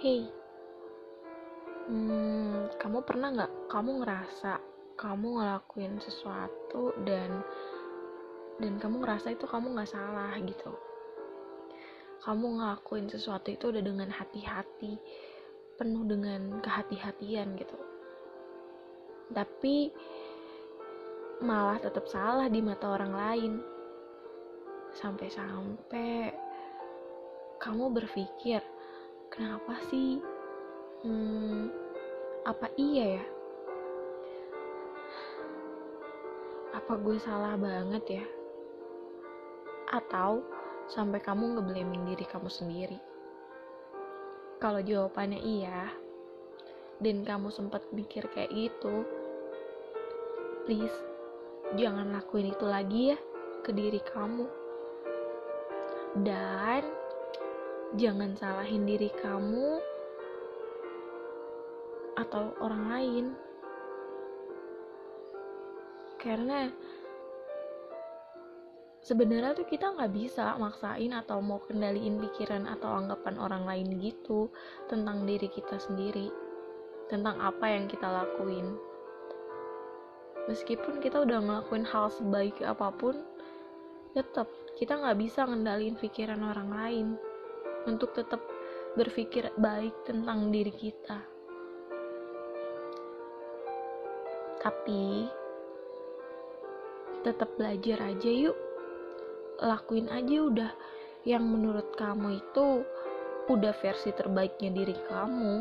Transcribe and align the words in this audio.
Hey, 0.00 0.24
hmm, 1.92 2.72
kamu 2.80 3.04
pernah 3.04 3.28
nggak? 3.36 3.68
Kamu 3.68 4.00
ngerasa 4.00 4.56
kamu 4.96 5.28
ngelakuin 5.36 6.00
sesuatu 6.00 6.96
dan 7.04 7.44
dan 8.56 8.80
kamu 8.80 9.04
ngerasa 9.04 9.36
itu 9.36 9.44
kamu 9.44 9.76
nggak 9.76 9.92
salah 9.92 10.32
gitu. 10.40 10.72
Kamu 12.24 12.46
ngelakuin 12.48 13.12
sesuatu 13.12 13.52
itu 13.52 13.68
udah 13.68 13.84
dengan 13.84 14.08
hati-hati 14.08 14.96
penuh 15.76 16.08
dengan 16.08 16.64
kehati-hatian 16.64 17.60
gitu. 17.60 17.76
Tapi 19.36 19.92
malah 21.44 21.76
tetap 21.76 22.08
salah 22.08 22.48
di 22.48 22.64
mata 22.64 22.88
orang 22.88 23.12
lain. 23.12 23.52
Sampai-sampai 24.96 26.32
kamu 27.60 27.92
berpikir 27.92 28.79
kenapa 29.30 29.78
sih? 29.88 30.18
Hmm, 31.06 31.70
apa 32.44 32.68
iya 32.76 33.16
ya? 33.16 33.24
Apa 36.76 36.98
gue 36.98 37.16
salah 37.22 37.54
banget 37.56 38.20
ya? 38.20 38.24
Atau 39.94 40.42
sampai 40.90 41.22
kamu 41.22 41.56
ngeblaming 41.56 42.10
diri 42.10 42.26
kamu 42.26 42.50
sendiri? 42.50 42.98
Kalau 44.60 44.84
jawabannya 44.84 45.40
iya 45.40 45.88
dan 47.00 47.24
kamu 47.24 47.48
sempat 47.48 47.80
mikir 47.96 48.28
kayak 48.28 48.52
gitu 48.52 49.08
please 50.68 50.92
jangan 51.80 52.12
lakuin 52.12 52.52
itu 52.52 52.66
lagi 52.68 53.16
ya 53.16 53.18
ke 53.64 53.70
diri 53.72 54.00
kamu. 54.02 54.46
Dan 56.26 56.99
jangan 57.98 58.38
salahin 58.38 58.86
diri 58.86 59.10
kamu 59.18 59.82
atau 62.14 62.54
orang 62.62 62.84
lain. 62.86 63.26
Karena 66.20 66.68
sebenarnya 69.00 69.56
tuh 69.56 69.66
kita 69.66 69.90
nggak 69.96 70.12
bisa 70.12 70.54
maksain 70.60 71.10
atau 71.16 71.40
mau 71.40 71.58
kendaliin 71.64 72.20
pikiran 72.20 72.68
atau 72.68 73.00
anggapan 73.00 73.40
orang 73.40 73.64
lain 73.64 73.98
gitu 73.98 74.52
tentang 74.86 75.24
diri 75.24 75.48
kita 75.48 75.80
sendiri 75.80 76.28
tentang 77.10 77.42
apa 77.42 77.66
yang 77.66 77.90
kita 77.90 78.06
lakuin. 78.06 78.78
Meskipun 80.46 81.02
kita 81.02 81.26
udah 81.26 81.42
ngelakuin 81.42 81.82
hal 81.82 82.06
sebaik 82.14 82.62
apa 82.62 82.94
pun 82.94 83.18
tetap 84.14 84.46
kita 84.78 84.98
nggak 84.98 85.18
bisa 85.18 85.46
ngendaliin 85.46 85.98
pikiran 85.98 86.42
orang 86.42 86.70
lain 86.70 87.08
untuk 87.86 88.12
tetap 88.12 88.42
berpikir 88.98 89.54
baik 89.56 89.94
tentang 90.02 90.50
diri 90.50 90.72
kita. 90.74 91.18
Tapi 94.60 95.30
tetap 97.24 97.48
belajar 97.56 98.12
aja 98.12 98.30
yuk. 98.30 98.58
Lakuin 99.60 100.08
aja 100.08 100.36
udah 100.40 100.72
yang 101.28 101.44
menurut 101.44 101.92
kamu 101.96 102.40
itu 102.40 102.84
udah 103.48 103.72
versi 103.76 104.12
terbaiknya 104.12 104.72
diri 104.72 104.96
kamu 105.08 105.54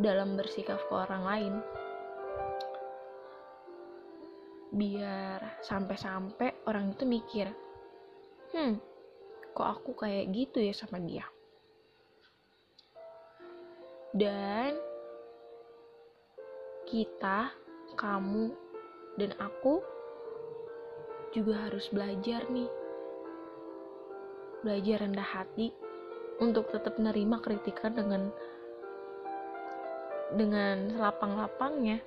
dalam 0.00 0.36
bersikap 0.36 0.80
ke 0.88 0.92
orang 0.92 1.22
lain. 1.24 1.54
Biar 4.72 5.60
sampai-sampai 5.60 6.64
orang 6.64 6.96
itu 6.96 7.04
mikir 7.04 7.52
hmm 8.52 8.91
kok 9.52 9.68
aku 9.68 9.92
kayak 9.96 10.32
gitu 10.32 10.58
ya 10.60 10.72
sama 10.72 10.98
dia. 11.00 11.24
Dan 14.12 14.76
kita 16.88 17.52
kamu 17.96 18.52
dan 19.16 19.32
aku 19.40 19.80
juga 21.32 21.68
harus 21.68 21.88
belajar 21.88 22.44
nih. 22.52 22.68
Belajar 24.60 25.04
rendah 25.04 25.26
hati 25.26 25.72
untuk 26.40 26.68
tetap 26.68 26.96
menerima 27.00 27.40
kritikan 27.40 27.96
dengan 27.96 28.28
dengan 30.32 30.92
selapang-lapangnya. 30.96 32.00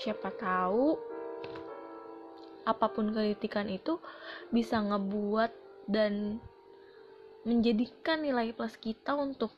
Siapa 0.00 0.32
tahu 0.36 1.09
apa 2.64 2.86
pun 2.92 3.12
kritikan 3.12 3.66
itu 3.68 3.98
bisa 4.52 4.80
ngebuat 4.80 5.52
dan 5.88 6.38
menjadikan 7.48 8.20
nilai 8.20 8.52
plus 8.52 8.76
kita 8.76 9.16
untuk 9.16 9.50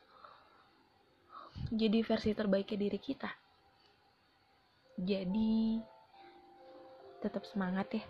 jadi 1.72 2.04
versi 2.06 2.30
terbaiknya 2.32 2.78
diri 2.86 3.00
kita 3.02 3.30
jadi 4.96 5.82
tetap 7.22 7.42
semangat 7.46 7.98
ya 7.98 8.04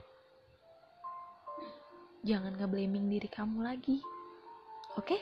jangan 2.23 2.55
ngeblaming 2.55 3.11
diri 3.11 3.27
kamu 3.27 3.67
lagi. 3.67 3.99
Oke? 4.95 5.19
Okay? 5.19 5.21